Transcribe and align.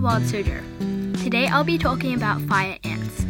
Wild 0.00 0.22
Suzhou. 0.22 1.22
Today 1.22 1.46
I'll 1.46 1.62
be 1.62 1.76
talking 1.76 2.14
about 2.14 2.40
fire 2.42 2.78
ants. 2.84 3.26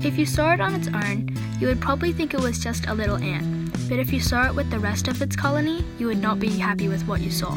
If 0.00 0.18
you 0.18 0.26
saw 0.26 0.52
it 0.52 0.60
on 0.60 0.74
its 0.74 0.88
own, 0.88 1.28
you 1.60 1.68
would 1.68 1.80
probably 1.80 2.12
think 2.12 2.34
it 2.34 2.40
was 2.40 2.58
just 2.58 2.88
a 2.88 2.94
little 2.94 3.18
ant, 3.18 3.72
but 3.88 4.00
if 4.00 4.12
you 4.12 4.18
saw 4.18 4.48
it 4.48 4.54
with 4.56 4.68
the 4.68 4.80
rest 4.80 5.06
of 5.06 5.22
its 5.22 5.36
colony, 5.36 5.84
you 5.96 6.08
would 6.08 6.20
not 6.20 6.40
be 6.40 6.48
happy 6.48 6.88
with 6.88 7.06
what 7.06 7.20
you 7.20 7.30
saw. 7.30 7.56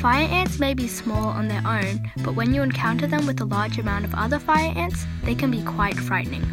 Fire 0.00 0.26
ants 0.28 0.58
may 0.58 0.72
be 0.72 0.88
small 0.88 1.26
on 1.26 1.48
their 1.48 1.62
own, 1.66 2.10
but 2.24 2.34
when 2.34 2.54
you 2.54 2.62
encounter 2.62 3.06
them 3.06 3.26
with 3.26 3.42
a 3.42 3.44
large 3.44 3.78
amount 3.78 4.06
of 4.06 4.14
other 4.14 4.38
fire 4.38 4.72
ants, 4.74 5.04
they 5.22 5.34
can 5.34 5.50
be 5.50 5.62
quite 5.64 5.98
frightening. 5.98 6.46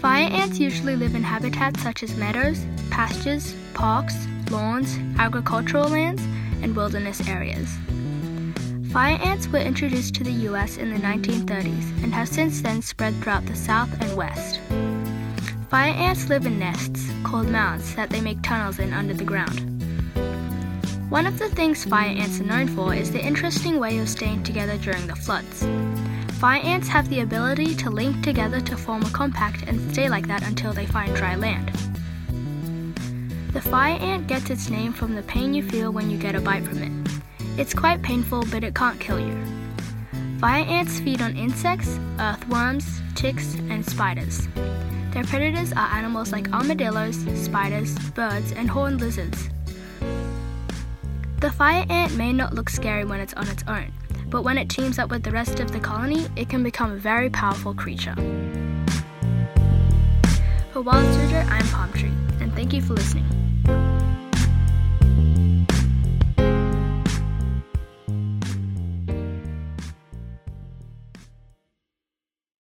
Fire 0.00 0.28
ants 0.30 0.60
usually 0.60 0.94
live 0.94 1.16
in 1.16 1.24
habitats 1.24 1.82
such 1.82 2.04
as 2.04 2.14
meadows, 2.14 2.64
pastures, 2.90 3.56
parks, 3.74 4.28
lawns, 4.48 4.96
agricultural 5.18 5.88
lands, 5.88 6.22
and 6.62 6.74
wilderness 6.74 7.26
areas. 7.28 7.76
Fire 8.92 9.18
ants 9.22 9.48
were 9.48 9.58
introduced 9.58 10.14
to 10.16 10.24
the 10.24 10.48
US 10.50 10.76
in 10.76 10.92
the 10.92 11.00
1930s 11.00 12.02
and 12.02 12.12
have 12.12 12.28
since 12.28 12.60
then 12.60 12.82
spread 12.82 13.14
throughout 13.16 13.46
the 13.46 13.56
south 13.56 13.90
and 14.00 14.16
west. 14.16 14.60
Fire 15.70 15.94
ants 15.94 16.28
live 16.28 16.44
in 16.44 16.58
nests, 16.58 17.10
called 17.24 17.48
mounds, 17.48 17.94
that 17.94 18.10
they 18.10 18.20
make 18.20 18.42
tunnels 18.42 18.78
in 18.78 18.92
under 18.92 19.14
the 19.14 19.24
ground. 19.24 19.60
One 21.08 21.26
of 21.26 21.38
the 21.38 21.48
things 21.48 21.84
fire 21.84 22.08
ants 22.08 22.40
are 22.40 22.44
known 22.44 22.68
for 22.68 22.94
is 22.94 23.10
the 23.10 23.24
interesting 23.24 23.78
way 23.78 23.98
of 23.98 24.08
staying 24.08 24.42
together 24.42 24.76
during 24.76 25.06
the 25.06 25.16
floods. 25.16 25.66
Fire 26.38 26.60
ants 26.62 26.88
have 26.88 27.08
the 27.08 27.20
ability 27.20 27.74
to 27.76 27.90
link 27.90 28.22
together 28.22 28.60
to 28.60 28.76
form 28.76 29.02
a 29.02 29.10
compact 29.10 29.62
and 29.66 29.92
stay 29.92 30.08
like 30.08 30.26
that 30.26 30.46
until 30.46 30.72
they 30.72 30.86
find 30.86 31.14
dry 31.14 31.34
land. 31.34 31.70
The 33.52 33.60
fire 33.60 33.98
ant 34.00 34.28
gets 34.28 34.48
its 34.48 34.70
name 34.70 34.94
from 34.94 35.14
the 35.14 35.22
pain 35.24 35.52
you 35.52 35.62
feel 35.62 35.92
when 35.92 36.10
you 36.10 36.16
get 36.16 36.34
a 36.34 36.40
bite 36.40 36.64
from 36.64 36.82
it. 36.82 37.12
It's 37.58 37.74
quite 37.74 38.00
painful, 38.00 38.46
but 38.50 38.64
it 38.64 38.74
can't 38.74 38.98
kill 38.98 39.20
you. 39.20 39.44
Fire 40.38 40.64
ants 40.64 41.00
feed 41.00 41.20
on 41.20 41.36
insects, 41.36 41.98
earthworms, 42.18 43.02
ticks, 43.14 43.56
and 43.68 43.84
spiders. 43.84 44.48
Their 45.10 45.24
predators 45.24 45.70
are 45.74 45.94
animals 45.94 46.32
like 46.32 46.50
armadillos, 46.50 47.18
spiders, 47.38 47.94
birds, 48.12 48.52
and 48.52 48.70
horned 48.70 49.02
lizards. 49.02 49.50
The 51.40 51.50
fire 51.50 51.84
ant 51.90 52.16
may 52.16 52.32
not 52.32 52.54
look 52.54 52.70
scary 52.70 53.04
when 53.04 53.20
it's 53.20 53.34
on 53.34 53.48
its 53.48 53.64
own, 53.68 53.92
but 54.28 54.44
when 54.44 54.56
it 54.56 54.70
teams 54.70 54.98
up 54.98 55.10
with 55.10 55.24
the 55.24 55.30
rest 55.30 55.60
of 55.60 55.72
the 55.72 55.80
colony, 55.80 56.26
it 56.36 56.48
can 56.48 56.62
become 56.62 56.92
a 56.92 56.96
very 56.96 57.28
powerful 57.28 57.74
creature. 57.74 58.14
For 60.82 60.90
Wild 60.90 61.06
Suzhou, 61.14 61.48
I'm 61.48 61.66
Palm 61.68 61.92
Tree, 61.92 62.10
and 62.40 62.52
thank 62.54 62.72
you 62.72 62.82
for 62.82 62.94
listening. 62.94 63.51